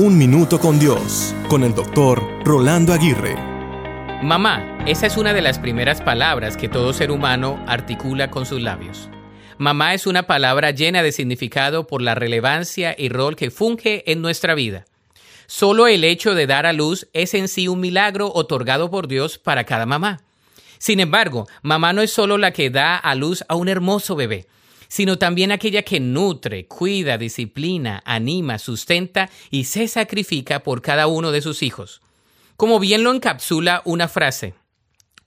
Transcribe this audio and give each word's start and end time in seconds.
Un 0.00 0.16
Minuto 0.16 0.60
con 0.60 0.78
Dios, 0.78 1.34
con 1.48 1.64
el 1.64 1.74
doctor 1.74 2.22
Rolando 2.44 2.92
Aguirre. 2.92 3.34
Mamá, 4.22 4.78
esa 4.86 5.08
es 5.08 5.16
una 5.16 5.34
de 5.34 5.40
las 5.40 5.58
primeras 5.58 6.00
palabras 6.02 6.56
que 6.56 6.68
todo 6.68 6.92
ser 6.92 7.10
humano 7.10 7.60
articula 7.66 8.30
con 8.30 8.46
sus 8.46 8.62
labios. 8.62 9.10
Mamá 9.56 9.94
es 9.94 10.06
una 10.06 10.22
palabra 10.22 10.70
llena 10.70 11.02
de 11.02 11.10
significado 11.10 11.88
por 11.88 12.00
la 12.00 12.14
relevancia 12.14 12.94
y 12.96 13.08
rol 13.08 13.34
que 13.34 13.50
funge 13.50 14.08
en 14.12 14.22
nuestra 14.22 14.54
vida. 14.54 14.84
Solo 15.48 15.88
el 15.88 16.04
hecho 16.04 16.36
de 16.36 16.46
dar 16.46 16.64
a 16.64 16.72
luz 16.72 17.08
es 17.12 17.34
en 17.34 17.48
sí 17.48 17.66
un 17.66 17.80
milagro 17.80 18.30
otorgado 18.32 18.92
por 18.92 19.08
Dios 19.08 19.36
para 19.36 19.64
cada 19.64 19.84
mamá. 19.84 20.20
Sin 20.78 21.00
embargo, 21.00 21.48
mamá 21.62 21.92
no 21.92 22.02
es 22.02 22.12
solo 22.12 22.38
la 22.38 22.52
que 22.52 22.70
da 22.70 22.96
a 22.96 23.16
luz 23.16 23.44
a 23.48 23.56
un 23.56 23.66
hermoso 23.66 24.14
bebé 24.14 24.46
sino 24.88 25.18
también 25.18 25.52
aquella 25.52 25.82
que 25.82 26.00
nutre, 26.00 26.66
cuida, 26.66 27.18
disciplina, 27.18 28.02
anima, 28.04 28.58
sustenta 28.58 29.30
y 29.50 29.64
se 29.64 29.86
sacrifica 29.88 30.62
por 30.62 30.82
cada 30.82 31.06
uno 31.06 31.30
de 31.30 31.42
sus 31.42 31.62
hijos. 31.62 32.00
Como 32.56 32.80
bien 32.80 33.04
lo 33.04 33.12
encapsula 33.12 33.82
una 33.84 34.08
frase, 34.08 34.54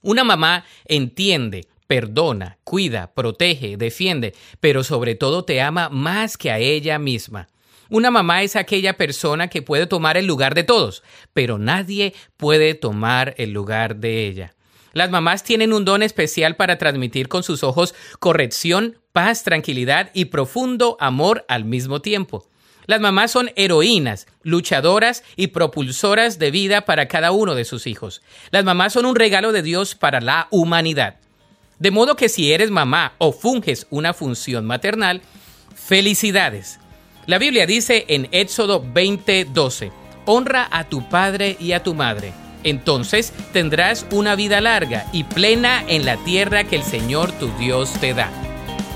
una 0.02 0.24
mamá 0.24 0.66
entiende, 0.86 1.68
perdona, 1.88 2.58
cuida, 2.64 3.14
protege, 3.14 3.78
defiende, 3.78 4.34
pero 4.60 4.84
sobre 4.84 5.16
todo 5.16 5.46
te 5.46 5.62
ama 5.62 5.90
más 5.90 6.38
que 6.38 6.52
a 6.52 6.58
ella 6.58 6.98
misma. 6.98 7.48
Una 7.90 8.10
mamá 8.10 8.42
es 8.42 8.56
aquella 8.56 8.94
persona 8.94 9.50
que 9.50 9.62
puede 9.62 9.86
tomar 9.86 10.18
el 10.18 10.26
lugar 10.26 10.56
de 10.56 10.64
todos, 10.64 11.04
pero 11.34 11.58
nadie 11.58 12.14
puede 12.38 12.74
tomar 12.74 13.36
el 13.38 13.52
lugar 13.52 13.98
de 13.98 14.26
ella. 14.26 14.56
Las 14.94 15.12
mamás 15.12 15.44
tienen 15.44 15.74
un 15.74 15.86
don 15.86 16.02
especial 16.02 16.56
para 16.56 16.78
transmitir 16.78 17.28
con 17.28 17.44
sus 17.44 17.64
ojos 17.64 17.94
corrección, 18.20 19.01
paz, 19.12 19.44
tranquilidad 19.44 20.12
y 20.14 20.26
profundo 20.26 20.98
amor 21.00 21.46
al 21.48 21.66
mismo 21.66 22.02
tiempo. 22.02 22.48
Las 22.88 23.00
mamás 23.00 23.32
son 23.32 23.52
heroínas, 23.56 24.28
luchadoras 24.44 25.24
y 25.36 25.48
propulsoras 25.48 26.40
de 26.40 26.52
vida 26.52 26.86
para 26.86 27.08
cada 27.08 27.32
uno 27.32 27.56
de 27.56 27.66
sus 27.66 27.88
hijos. 27.88 28.22
Las 28.50 28.64
mamás 28.64 28.94
son 28.94 29.06
un 29.06 29.16
regalo 29.16 29.52
de 29.52 29.62
Dios 29.62 29.96
para 29.96 30.20
la 30.20 30.48
humanidad. 30.50 31.18
De 31.80 31.92
modo 31.92 32.16
que 32.16 32.30
si 32.30 32.52
eres 32.52 32.72
mamá 32.72 33.14
o 33.18 33.32
funges 33.32 33.88
una 33.90 34.14
función 34.14 34.66
maternal, 34.66 35.22
felicidades. 35.76 36.80
La 37.28 37.38
Biblia 37.38 37.66
dice 37.66 38.06
en 38.08 38.28
Éxodo 38.32 38.84
20:12, 38.84 39.92
honra 40.26 40.68
a 40.72 40.86
tu 40.86 41.08
padre 41.08 41.56
y 41.60 41.72
a 41.72 41.84
tu 41.84 41.94
madre 41.94 42.34
entonces 42.64 43.34
tendrás 43.54 44.06
una 44.12 44.36
vida 44.36 44.62
larga 44.62 45.06
y 45.12 45.24
plena 45.24 45.84
en 45.88 46.06
la 46.06 46.18
tierra 46.18 46.64
que 46.64 46.76
el 46.76 46.84
Señor 46.84 47.32
tu 47.34 47.50
Dios 47.58 47.92
te 48.00 48.14
da. 48.14 48.51